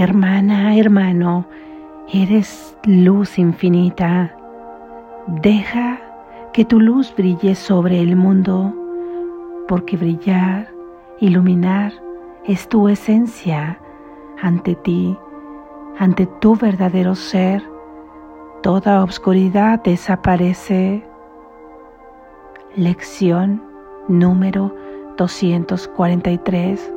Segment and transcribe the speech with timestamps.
[0.00, 1.44] Hermana, hermano,
[2.10, 4.34] eres luz infinita.
[5.26, 6.00] Deja
[6.54, 8.72] que tu luz brille sobre el mundo,
[9.68, 10.72] porque brillar,
[11.20, 11.92] iluminar,
[12.46, 13.78] es tu esencia
[14.40, 15.18] ante ti,
[15.98, 17.62] ante tu verdadero ser.
[18.62, 21.04] Toda obscuridad desaparece.
[22.74, 23.62] Lección
[24.08, 24.74] número
[25.18, 26.90] 243.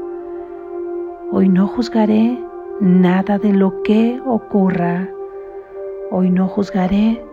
[1.33, 2.39] Hoy no juzgaré
[2.83, 5.09] nada de lo que ocurra.
[6.11, 7.23] Hoy no juzgaré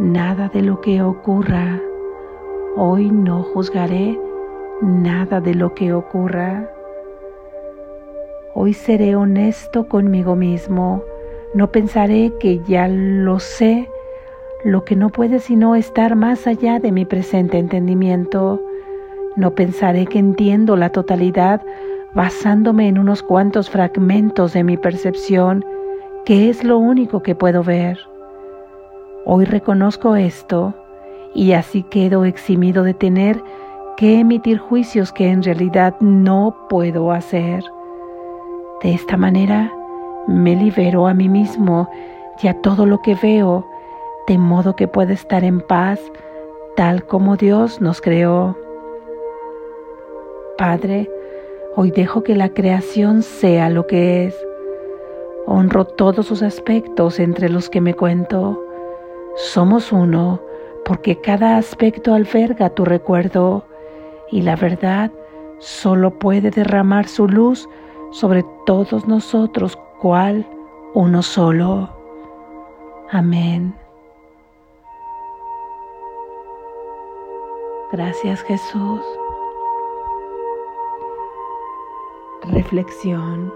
[0.00, 1.80] nada de lo que ocurra.
[2.76, 4.18] Hoy no juzgaré
[4.82, 6.68] nada de lo que ocurra.
[8.54, 11.04] Hoy seré honesto conmigo mismo.
[11.54, 13.88] No pensaré que ya lo sé,
[14.64, 18.60] lo que no puede sino estar más allá de mi presente entendimiento.
[19.36, 21.62] No pensaré que entiendo la totalidad
[22.14, 25.64] basándome en unos cuantos fragmentos de mi percepción,
[26.24, 27.98] que es lo único que puedo ver.
[29.24, 30.74] Hoy reconozco esto
[31.34, 33.42] y así quedo eximido de tener
[33.96, 37.64] que emitir juicios que en realidad no puedo hacer.
[38.82, 39.72] De esta manera
[40.26, 41.88] me libero a mí mismo
[42.42, 43.66] y a todo lo que veo,
[44.28, 46.00] de modo que pueda estar en paz
[46.78, 48.56] tal como Dios nos creó.
[50.56, 51.10] Padre,
[51.80, 54.36] Hoy dejo que la creación sea lo que es.
[55.46, 58.60] Honro todos sus aspectos entre los que me cuento.
[59.36, 60.40] Somos uno
[60.84, 63.64] porque cada aspecto alberga tu recuerdo
[64.32, 65.12] y la verdad
[65.60, 67.68] solo puede derramar su luz
[68.10, 70.44] sobre todos nosotros cual
[70.94, 71.90] uno solo.
[73.12, 73.72] Amén.
[77.92, 79.00] Gracias Jesús.
[82.48, 83.52] Reflexión.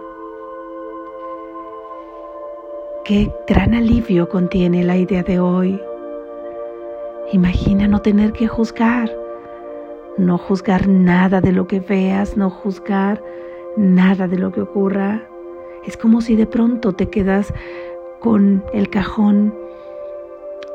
[3.05, 5.81] Qué gran alivio contiene la idea de hoy.
[7.33, 9.11] Imagina no tener que juzgar,
[10.19, 13.23] no juzgar nada de lo que veas, no juzgar
[13.77, 15.29] nada de lo que ocurra.
[15.85, 17.53] Es como si de pronto te quedas
[18.21, 19.55] con el cajón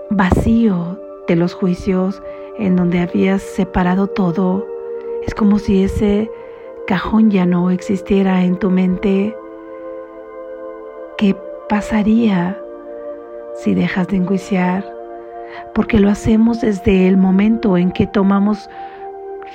[0.09, 2.22] vacío de los juicios
[2.57, 4.66] en donde habías separado todo.
[5.25, 6.29] Es como si ese
[6.87, 9.35] cajón ya no existiera en tu mente,
[11.17, 11.35] ¿qué
[11.69, 12.57] pasaría
[13.55, 14.85] si dejas de enjuiciar?
[15.75, 18.69] Porque lo hacemos desde el momento en que tomamos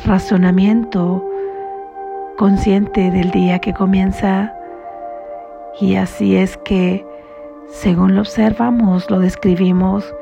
[0.05, 1.27] razonamiento
[2.37, 4.55] consciente del día que comienza.
[5.81, 7.05] Y así es que,
[7.71, 10.15] según lo observamos, lo describimos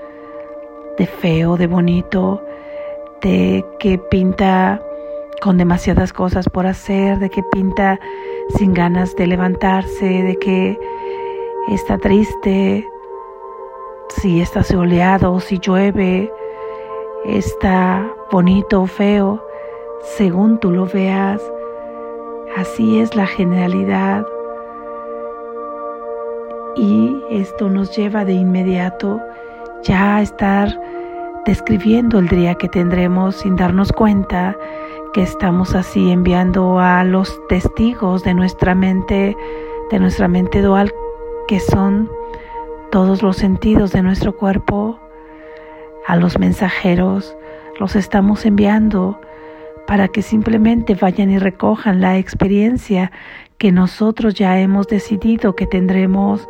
[0.97, 2.41] de feo, de bonito,
[3.21, 4.81] de que pinta
[5.41, 7.99] con demasiadas cosas por hacer, de que pinta
[8.57, 10.79] sin ganas de levantarse, de que
[11.69, 12.89] está triste,
[14.21, 16.33] si está soleado, si llueve,
[17.25, 19.43] está bonito o feo,
[20.17, 21.41] según tú lo veas.
[22.57, 24.27] Así es la generalidad.
[26.77, 29.21] Y esto nos lleva de inmediato
[29.83, 30.69] ya a estar
[31.47, 34.57] describiendo el día que tendremos sin darnos cuenta
[35.13, 39.37] que estamos así enviando a los testigos de nuestra mente,
[39.91, 40.93] de nuestra mente dual,
[41.49, 42.11] que son
[42.91, 44.99] todos los sentidos de nuestro cuerpo,
[46.07, 47.37] a los mensajeros,
[47.79, 49.21] los estamos enviando
[49.87, 53.11] para que simplemente vayan y recojan la experiencia
[53.59, 56.49] que nosotros ya hemos decidido que tendremos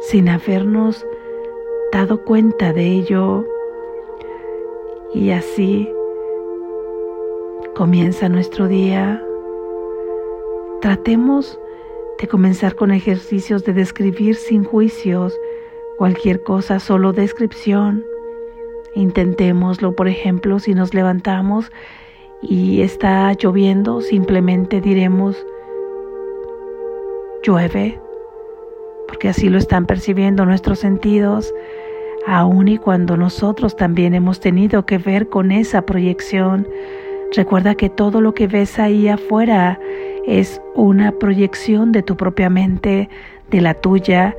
[0.00, 1.06] sin habernos
[1.92, 3.44] dado cuenta de ello.
[5.14, 5.88] Y así
[7.74, 9.22] Comienza nuestro día.
[10.80, 11.58] Tratemos
[12.18, 15.38] de comenzar con ejercicios de describir sin juicios
[15.98, 18.04] cualquier cosa, solo descripción.
[18.94, 21.70] Intentémoslo, por ejemplo, si nos levantamos
[22.42, 25.36] y está lloviendo, simplemente diremos
[27.42, 28.00] llueve,
[29.06, 31.52] porque así lo están percibiendo nuestros sentidos,
[32.26, 36.66] aun y cuando nosotros también hemos tenido que ver con esa proyección
[37.34, 39.78] Recuerda que todo lo que ves ahí afuera
[40.26, 43.08] es una proyección de tu propia mente,
[43.50, 44.36] de la tuya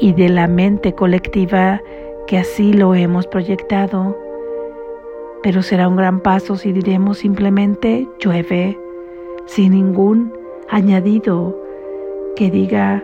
[0.00, 1.80] y de la mente colectiva
[2.26, 4.16] que así lo hemos proyectado.
[5.42, 8.78] Pero será un gran paso si diremos simplemente llueve,
[9.46, 10.32] sin ningún
[10.68, 11.56] añadido
[12.34, 13.02] que diga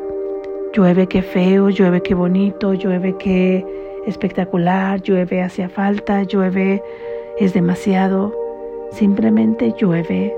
[0.73, 3.65] llueve que feo, llueve que bonito, llueve que
[4.07, 6.83] espectacular, llueve hacia falta, llueve
[7.39, 8.42] es demasiado
[8.93, 10.35] simplemente llueve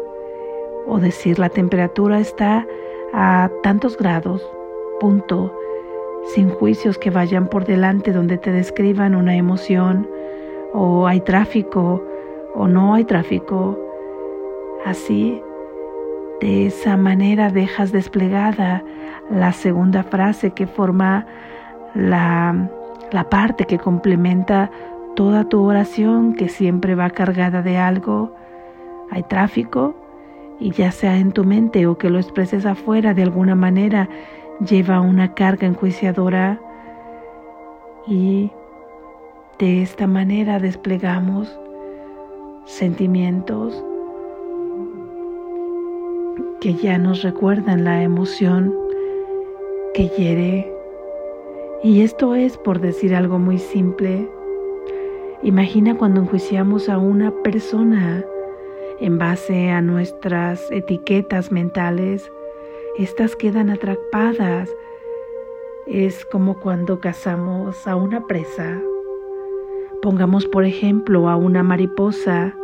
[0.87, 2.67] o decir la temperatura está
[3.13, 4.47] a tantos grados,
[5.01, 5.55] punto,
[6.35, 10.09] sin juicios que vayan por delante donde te describan una emoción,
[10.73, 12.03] o hay tráfico,
[12.55, 13.79] o no hay tráfico.
[14.85, 15.41] Así,
[16.41, 18.83] de esa manera dejas desplegada
[19.31, 21.27] la segunda frase que forma
[21.95, 22.69] la,
[23.13, 24.71] la parte que complementa
[25.15, 28.35] toda tu oración que siempre va cargada de algo.
[29.11, 29.95] Hay tráfico
[30.61, 34.09] y ya sea en tu mente o que lo expreses afuera de alguna manera,
[34.67, 36.61] lleva una carga enjuiciadora
[38.07, 38.51] y
[39.59, 41.59] de esta manera desplegamos
[42.67, 43.85] sentimientos
[46.61, 48.75] que ya nos recuerdan la emoción
[49.95, 50.73] que hiere.
[51.83, 54.29] Y esto es por decir algo muy simple.
[55.43, 58.25] Imagina cuando enjuiciamos a una persona
[59.05, 62.33] en base a nuestras etiquetas mentales,
[62.97, 64.75] estas quedan atrapadas.
[65.87, 68.81] Es como cuando cazamos a una presa.
[70.01, 72.57] Pongamos por ejemplo a una mariposa.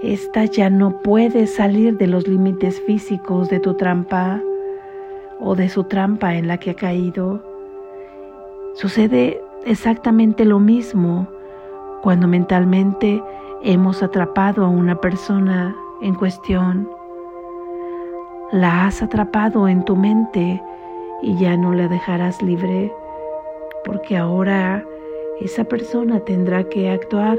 [0.00, 4.40] Esta ya no puede salir de los límites físicos de tu trampa
[5.38, 7.44] o de su trampa en la que ha caído.
[8.72, 11.28] Sucede exactamente lo mismo
[12.00, 13.22] cuando mentalmente
[13.64, 16.88] hemos atrapado a una persona en cuestión.
[18.50, 20.60] La has atrapado en tu mente
[21.22, 22.92] y ya no la dejarás libre
[23.84, 24.84] porque ahora
[25.40, 27.38] esa persona tendrá que actuar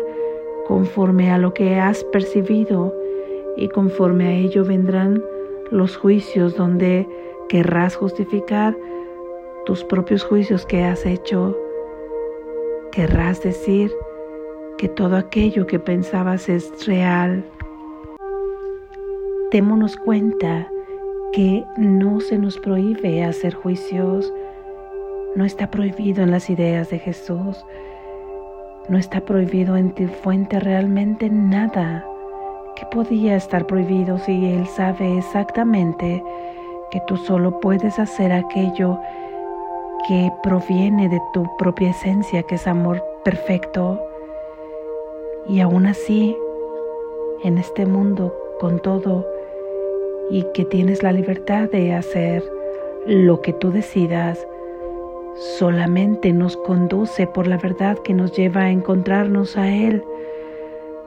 [0.67, 2.93] conforme a lo que has percibido
[3.57, 5.21] y conforme a ello vendrán
[5.71, 7.07] los juicios donde
[7.49, 8.75] querrás justificar
[9.65, 11.57] tus propios juicios que has hecho.
[12.91, 13.91] Querrás decir,
[14.83, 17.41] que todo aquello que pensabas es real.
[19.50, 20.68] Démonos cuenta
[21.31, 24.33] que no se nos prohíbe hacer juicios,
[25.38, 27.65] no está prohibido en las ideas de Jesús,
[28.89, 32.06] no está prohibido en tu fuente realmente nada.
[32.75, 36.21] que podía estar prohibido si Él sabe exactamente
[36.91, 39.00] que tú solo puedes hacer aquello
[40.09, 43.97] que proviene de tu propia esencia, que es amor perfecto?
[45.48, 46.36] Y aún así,
[47.44, 49.28] en este mundo, con todo,
[50.30, 52.44] y que tienes la libertad de hacer
[53.06, 54.48] lo que tú decidas,
[55.57, 60.04] solamente nos conduce por la verdad que nos lleva a encontrarnos a Él,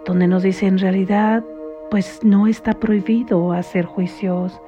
[0.04, 1.42] donde nos dice en realidad,
[1.90, 4.60] pues no está prohibido hacer juicios,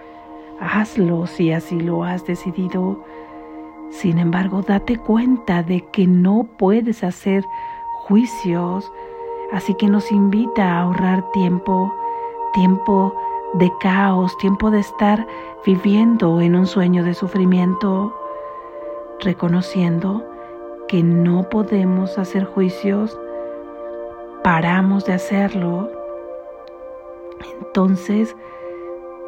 [0.61, 3.03] hazlo si así lo has decidido.
[3.91, 7.45] Sin embargo, date cuenta de que no puedes hacer
[8.07, 8.91] juicios
[9.53, 11.95] Así que nos invita a ahorrar tiempo,
[12.53, 13.15] tiempo
[13.55, 15.27] de caos, tiempo de estar
[15.65, 18.15] viviendo en un sueño de sufrimiento,
[19.21, 20.25] reconociendo
[20.87, 23.19] que no podemos hacer juicios,
[24.43, 25.91] paramos de hacerlo.
[27.61, 28.37] Entonces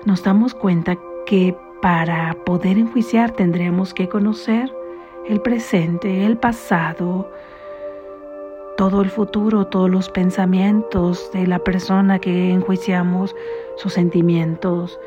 [0.05, 4.71] nos damos cuenta que para poder enjuiciar tendremos que conocer
[5.27, 7.31] el presente, el pasado,
[8.81, 13.37] todo el futuro, todos los pensamientos de la persona que enjuiciamos,
[13.77, 14.99] sus sentimientos,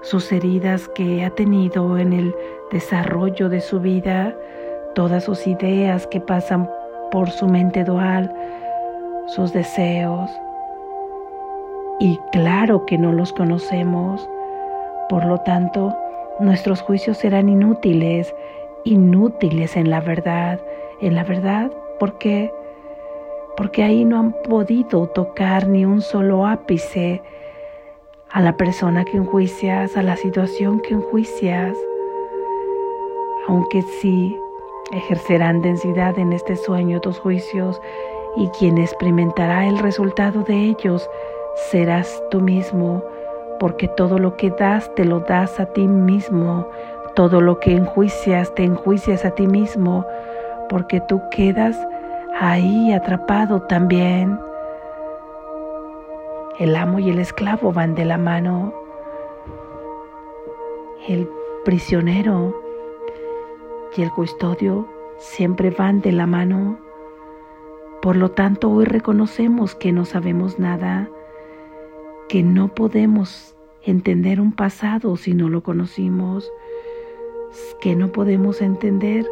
[0.00, 2.34] sus heridas que ha tenido en el
[2.70, 4.34] desarrollo de su vida,
[4.94, 6.70] todas sus ideas que pasan
[7.10, 8.34] por su mente dual,
[9.26, 10.30] sus deseos.
[12.00, 14.26] Y claro que no los conocemos,
[15.10, 15.94] por lo tanto,
[16.40, 18.34] nuestros juicios serán inútiles,
[18.84, 20.58] inútiles en la verdad,
[21.02, 22.50] en la verdad porque
[23.56, 27.22] porque ahí no han podido tocar ni un solo ápice
[28.30, 31.76] a la persona que enjuicias, a la situación que enjuicias,
[33.46, 34.38] aunque sí
[34.92, 37.80] ejercerán densidad en este sueño tus juicios
[38.36, 41.08] y quien experimentará el resultado de ellos
[41.70, 43.02] serás tú mismo,
[43.60, 46.66] porque todo lo que das te lo das a ti mismo,
[47.14, 50.06] todo lo que enjuicias te enjuicias a ti mismo,
[50.70, 51.76] porque tú quedas
[52.38, 54.38] ahí atrapado también.
[56.58, 58.74] El amo y el esclavo van de la mano.
[61.08, 61.28] El
[61.64, 62.60] prisionero
[63.96, 64.86] y el custodio
[65.18, 66.78] siempre van de la mano.
[68.00, 71.08] Por lo tanto, hoy reconocemos que no sabemos nada,
[72.28, 76.50] que no podemos entender un pasado si no lo conocimos,
[77.80, 79.26] que no podemos entender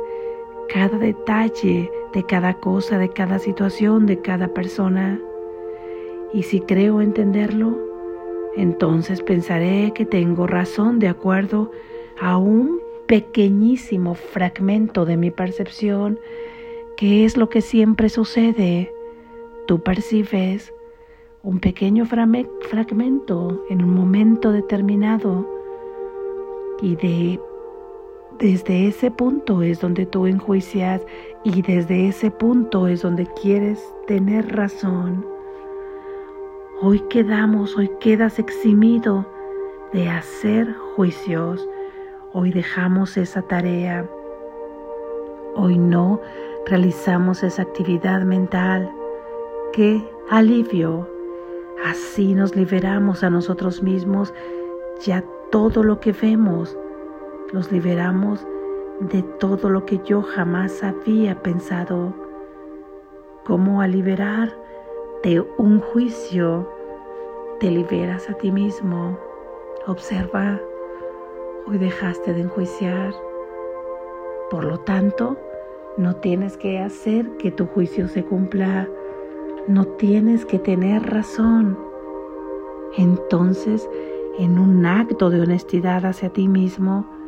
[0.72, 5.20] cada detalle de cada cosa, de cada situación, de cada persona.
[6.32, 7.76] Y si creo entenderlo,
[8.56, 11.70] entonces pensaré que tengo razón de acuerdo
[12.20, 16.20] a un pequeñísimo fragmento de mi percepción,
[16.96, 18.92] que es lo que siempre sucede.
[19.66, 20.72] Tú percibes
[21.42, 25.48] un pequeño fragmento en un momento determinado
[26.82, 27.40] y de
[28.40, 31.02] desde ese punto es donde tú enjuicias
[31.44, 35.26] y desde ese punto es donde quieres tener razón.
[36.80, 39.26] Hoy quedamos, hoy quedas eximido
[39.92, 41.68] de hacer juicios.
[42.32, 44.08] Hoy dejamos esa tarea.
[45.54, 46.18] Hoy no
[46.66, 48.90] realizamos esa actividad mental.
[49.74, 51.06] ¡Qué alivio!
[51.84, 54.32] Así nos liberamos a nosotros mismos.
[55.04, 56.76] Ya todo lo que vemos,
[57.52, 58.46] los liberamos
[59.00, 62.12] de todo lo que yo jamás había pensado.
[63.44, 64.52] Como al liberar
[65.22, 66.70] de un juicio,
[67.58, 69.18] te liberas a ti mismo.
[69.86, 70.60] Observa,
[71.66, 73.14] hoy dejaste de enjuiciar.
[74.50, 75.36] Por lo tanto,
[75.96, 78.88] no tienes que hacer que tu juicio se cumpla.
[79.66, 81.78] No tienes que tener razón.
[82.96, 83.88] Entonces,
[84.38, 87.19] en un acto de honestidad hacia ti mismo,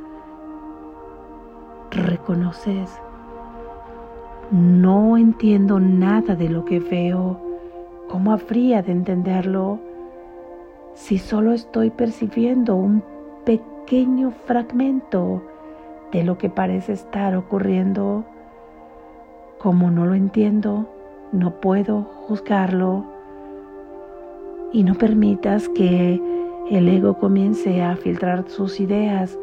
[1.92, 2.90] reconoces,
[4.50, 7.38] no entiendo nada de lo que veo,
[8.08, 9.78] ¿cómo habría de entenderlo
[10.94, 13.02] si solo estoy percibiendo un
[13.44, 15.42] pequeño fragmento
[16.12, 18.24] de lo que parece estar ocurriendo?
[19.58, 20.88] Como no lo entiendo,
[21.32, 23.04] no puedo juzgarlo.
[24.72, 26.20] Y no permitas que
[26.70, 29.38] el ego comience a filtrar sus ideas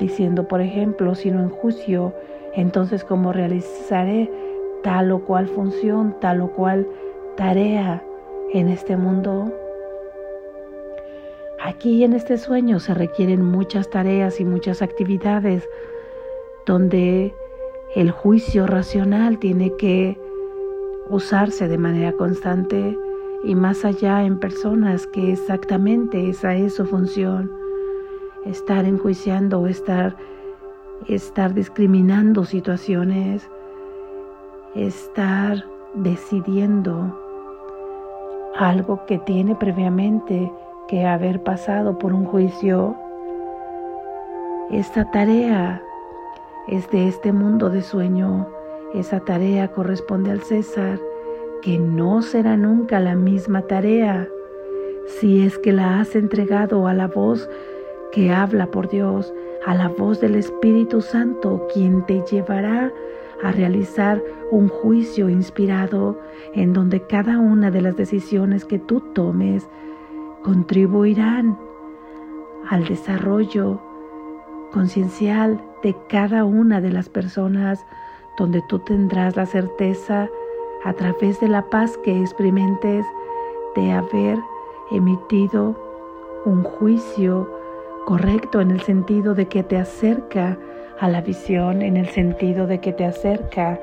[0.00, 2.12] diciendo, por ejemplo, si no en juicio,
[2.54, 4.28] entonces cómo realizaré
[4.82, 6.88] tal o cual función, tal o cual
[7.36, 8.02] tarea
[8.52, 9.52] en este mundo.
[11.62, 15.68] Aquí en este sueño se requieren muchas tareas y muchas actividades
[16.66, 17.34] donde
[17.94, 20.18] el juicio racional tiene que
[21.10, 22.96] usarse de manera constante
[23.44, 27.59] y más allá en personas que exactamente esa es su función
[28.46, 30.16] estar enjuiciando o estar,
[31.08, 33.48] estar discriminando situaciones,
[34.74, 37.18] estar decidiendo
[38.56, 40.52] algo que tiene previamente
[40.88, 42.96] que haber pasado por un juicio.
[44.70, 45.82] Esta tarea
[46.68, 48.48] es de este mundo de sueño.
[48.94, 50.98] Esa tarea corresponde al César,
[51.62, 54.28] que no será nunca la misma tarea
[55.18, 57.48] si es que la has entregado a la voz
[58.12, 59.32] que habla por Dios,
[59.66, 62.92] a la voz del Espíritu Santo, quien te llevará
[63.42, 66.18] a realizar un juicio inspirado
[66.54, 69.68] en donde cada una de las decisiones que tú tomes
[70.42, 71.58] contribuirán
[72.68, 73.80] al desarrollo
[74.72, 77.84] conciencial de cada una de las personas,
[78.38, 80.28] donde tú tendrás la certeza
[80.84, 83.04] a través de la paz que experimentes
[83.76, 84.38] de haber
[84.90, 85.76] emitido
[86.44, 87.59] un juicio
[88.06, 90.58] correcto en el sentido de que te acerca
[90.98, 93.78] a la visión, en el sentido de que te acerca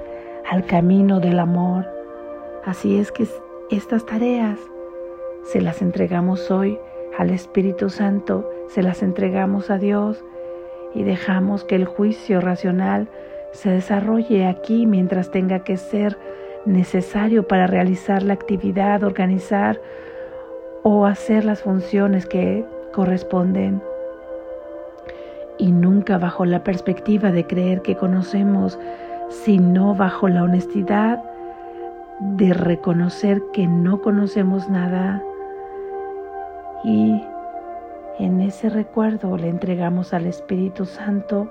[0.50, 1.86] al camino del amor.
[2.66, 3.28] Así es que
[3.72, 4.60] estas tareas
[5.44, 6.78] se las entregamos hoy
[7.18, 10.24] al Espíritu Santo, se las entregamos a Dios
[10.94, 13.10] y dejamos que el juicio racional
[13.52, 16.18] se desarrolle aquí mientras tenga que ser
[16.66, 19.82] necesario para realizar la actividad, organizar
[20.84, 23.82] o hacer las funciones que corresponden
[25.58, 28.80] y nunca bajo la perspectiva de creer que conocemos,
[29.30, 31.24] sino bajo la honestidad
[32.20, 35.24] de reconocer que no conocemos nada.
[36.84, 37.22] Y
[38.20, 41.50] en ese recuerdo le entregamos al Espíritu Santo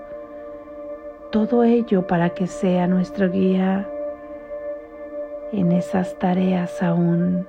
[1.30, 3.88] todo ello para que sea nuestro guía
[5.52, 7.46] en esas tareas aún,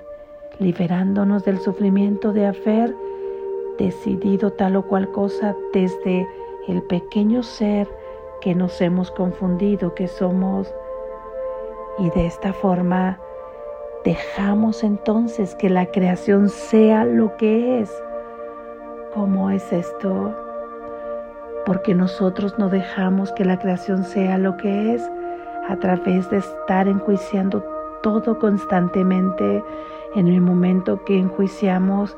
[0.58, 2.94] liberándonos del sufrimiento de haber
[3.78, 6.26] decidido tal o cual cosa desde
[6.68, 7.88] el pequeño ser
[8.40, 10.72] que nos hemos confundido que somos
[11.98, 13.18] y de esta forma
[14.04, 17.90] dejamos entonces que la creación sea lo que es.
[19.14, 20.36] ¿Cómo es esto?
[21.66, 25.10] Porque nosotros no dejamos que la creación sea lo que es
[25.68, 27.64] a través de estar enjuiciando
[28.02, 29.64] todo constantemente.
[30.14, 32.16] En el momento que enjuiciamos,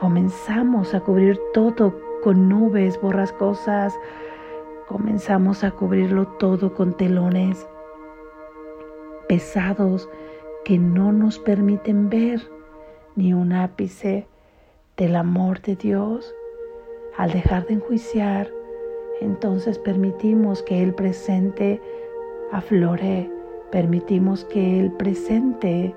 [0.00, 1.92] comenzamos a cubrir todo
[2.22, 3.94] con nubes borrascosas,
[4.86, 7.66] comenzamos a cubrirlo todo con telones
[9.28, 10.08] pesados
[10.64, 12.40] que no nos permiten ver
[13.16, 14.26] ni un ápice
[14.96, 16.34] del amor de Dios.
[17.16, 18.50] Al dejar de enjuiciar,
[19.20, 21.80] entonces permitimos que el presente
[22.52, 23.30] aflore,
[23.70, 25.94] permitimos que el presente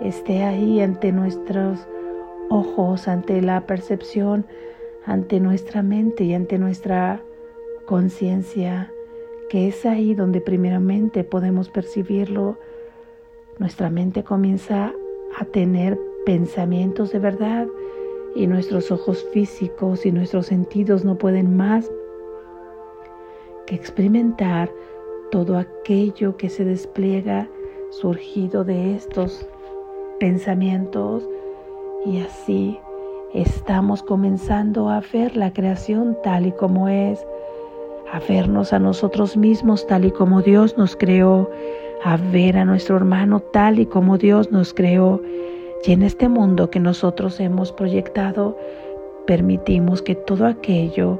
[0.00, 1.86] esté ahí ante nuestros
[2.48, 4.46] ojos, ante la percepción,
[5.04, 7.22] ante nuestra mente y ante nuestra
[7.86, 8.92] conciencia,
[9.48, 12.58] que es ahí donde primeramente podemos percibirlo.
[13.58, 14.92] Nuestra mente comienza
[15.38, 17.66] a tener pensamientos de verdad
[18.34, 21.90] y nuestros ojos físicos y nuestros sentidos no pueden más
[23.66, 24.70] que experimentar
[25.30, 27.48] todo aquello que se despliega
[27.90, 29.46] surgido de estos
[30.18, 31.28] pensamientos
[32.06, 32.78] y así
[33.34, 37.24] estamos comenzando a ver la creación tal y como es,
[38.12, 41.50] a vernos a nosotros mismos tal y como Dios nos creó,
[42.04, 45.22] a ver a nuestro hermano tal y como Dios nos creó.
[45.84, 48.56] Y en este mundo que nosotros hemos proyectado,
[49.26, 51.18] permitimos que todo aquello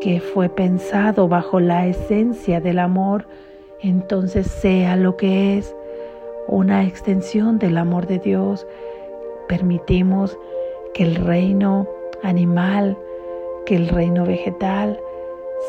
[0.00, 3.26] que fue pensado bajo la esencia del amor,
[3.80, 5.74] entonces sea lo que es
[6.46, 8.66] una extensión del amor de Dios.
[9.48, 10.38] Permitimos
[10.98, 11.86] que el reino
[12.24, 12.98] animal,
[13.66, 14.98] que el reino vegetal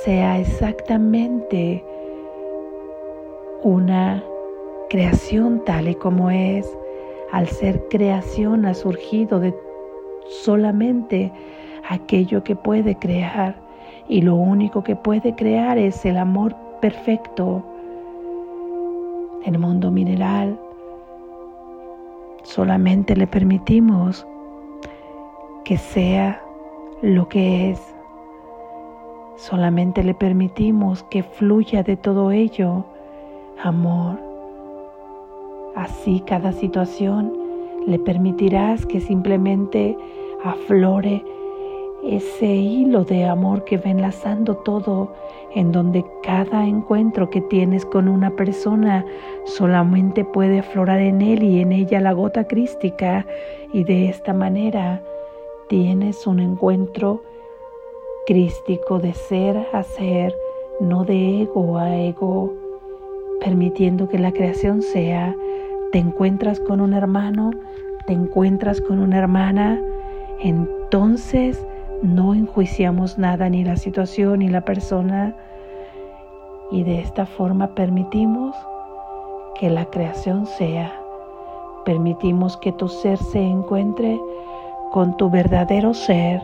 [0.04, 1.86] sea exactamente
[3.62, 4.24] una
[4.90, 6.76] creación tal y como es.
[7.32, 9.54] Al ser creación ha surgido de
[10.44, 11.32] solamente
[11.88, 13.56] aquello que puede crear
[14.08, 17.64] y lo único que puede crear es el amor perfecto.
[19.46, 20.60] El mundo mineral
[22.42, 24.26] solamente le permitimos
[25.70, 26.42] que sea
[27.04, 27.80] lo que es.
[29.36, 32.86] Solamente le permitimos que fluya de todo ello
[33.64, 34.20] amor.
[35.76, 37.32] Así cada situación
[37.86, 39.96] le permitirás que simplemente
[40.44, 41.24] aflore
[42.04, 45.14] ese hilo de amor que va enlazando todo,
[45.54, 49.06] en donde cada encuentro que tienes con una persona
[49.44, 53.24] solamente puede aflorar en él y en ella la gota crística,
[53.72, 55.04] y de esta manera
[55.70, 57.22] tienes un encuentro
[58.26, 60.36] crístico de ser a ser,
[60.82, 62.54] no de ego a ego,
[63.40, 65.36] permitiendo que la creación sea,
[65.92, 67.52] te encuentras con un hermano,
[68.08, 69.80] te encuentras con una hermana,
[70.42, 71.64] entonces
[72.02, 75.36] no enjuiciamos nada, ni la situación, ni la persona,
[76.72, 78.56] y de esta forma permitimos
[79.60, 80.92] que la creación sea.
[81.86, 84.20] Permitimos que tu ser se encuentre
[84.92, 86.42] con tu verdadero ser,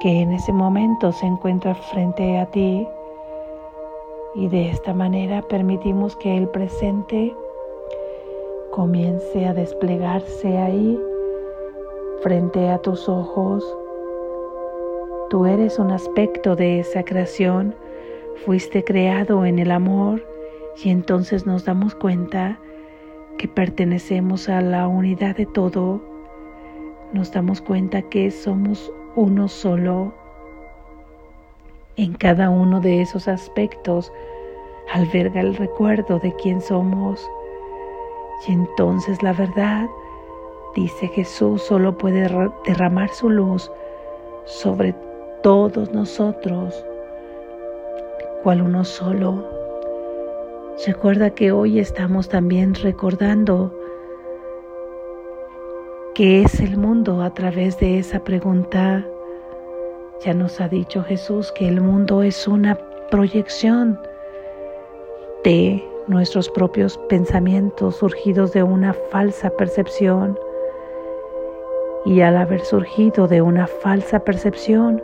[0.00, 2.86] que en ese momento se encuentra frente a ti.
[4.34, 7.34] Y de esta manera permitimos que el presente
[8.72, 10.98] comience a desplegarse ahí
[12.22, 13.64] frente a tus ojos.
[15.28, 17.74] Tú eres un aspecto de esa creación,
[18.44, 20.22] fuiste creado en el amor
[20.82, 22.58] y entonces nos damos cuenta
[23.38, 26.00] que pertenecemos a la unidad de todo,
[27.12, 30.14] nos damos cuenta que somos uno solo.
[31.96, 34.12] En cada uno de esos aspectos
[34.92, 37.28] alberga el recuerdo de quién somos
[38.46, 39.88] y entonces la verdad,
[40.74, 42.28] dice Jesús, solo puede
[42.64, 43.70] derramar su luz
[44.46, 44.94] sobre
[45.42, 46.84] todos nosotros,
[48.42, 49.46] cual uno solo.
[50.84, 53.72] Recuerda que hoy estamos también recordando
[56.14, 59.04] qué es el mundo a través de esa pregunta.
[60.24, 62.78] Ya nos ha dicho Jesús que el mundo es una
[63.10, 63.98] proyección
[65.42, 70.38] de nuestros propios pensamientos surgidos de una falsa percepción.
[72.04, 75.02] Y al haber surgido de una falsa percepción,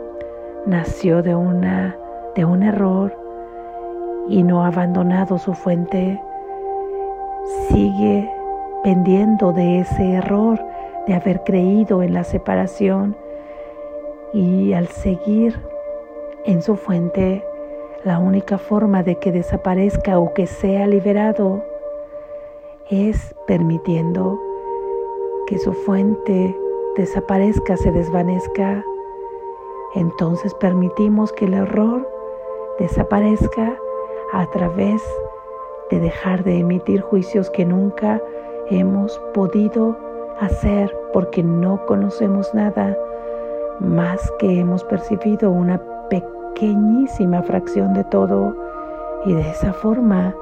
[0.67, 1.97] nació de, una,
[2.35, 3.11] de un error
[4.27, 6.21] y no ha abandonado su fuente,
[7.69, 8.29] sigue
[8.83, 10.68] pendiendo de ese error
[11.09, 13.17] de haber creído en la separación
[14.31, 15.59] y al seguir
[16.45, 17.43] en su fuente,
[18.03, 21.63] la única forma de que desaparezca o que sea liberado
[22.91, 24.39] es permitiendo
[25.47, 26.55] que su fuente
[26.95, 28.85] desaparezca, se desvanezca.
[29.95, 32.07] Entonces permitimos que el error
[32.77, 33.75] desaparezca
[34.31, 35.01] a través
[35.89, 38.21] de dejar de emitir juicios que nunca
[38.69, 40.08] hemos podido
[40.39, 42.97] hacer porque no conocemos nada
[43.79, 48.55] más que hemos percibido una pequeñísima fracción de todo
[49.25, 50.35] y de esa forma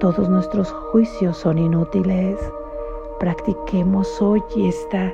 [0.00, 2.38] todos nuestros juicios son inútiles.
[3.18, 5.12] Practiquemos hoy esta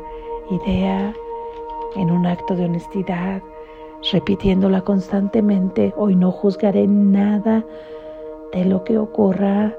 [0.50, 1.14] idea
[1.94, 3.42] en un acto de honestidad,
[4.10, 7.64] repitiéndola constantemente, hoy no juzgaré nada
[8.52, 9.76] de lo que ocurra.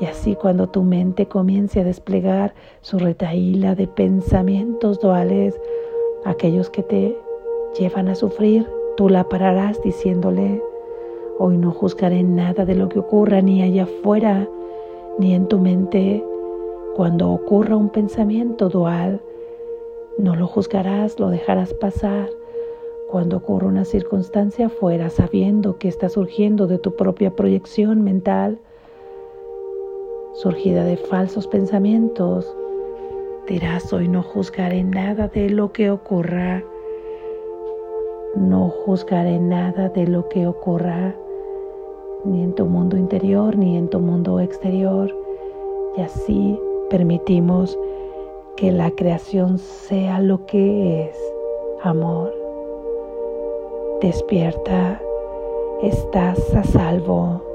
[0.00, 5.58] Y así cuando tu mente comience a desplegar su retaíla de pensamientos duales,
[6.24, 7.18] aquellos que te
[7.78, 10.62] llevan a sufrir, tú la pararás diciéndole,
[11.38, 14.48] hoy no juzgaré nada de lo que ocurra ni allá afuera,
[15.18, 16.24] ni en tu mente.
[16.94, 19.20] Cuando ocurra un pensamiento dual,
[20.18, 22.28] no lo juzgarás, lo dejarás pasar.
[23.08, 28.58] Cuando ocurra una circunstancia afuera, sabiendo que está surgiendo de tu propia proyección mental,
[30.38, 32.46] surgida de falsos pensamientos,
[33.48, 36.62] dirás hoy no juzgaré nada de lo que ocurra.
[38.36, 41.12] No juzgaré nada de lo que ocurra,
[42.24, 45.12] ni en tu mundo interior ni en tu mundo exterior.
[45.96, 46.56] Y así
[46.88, 47.76] permitimos
[48.56, 51.16] que la creación sea lo que es,
[51.82, 52.32] amor.
[54.00, 55.02] Despierta,
[55.82, 57.47] estás a salvo.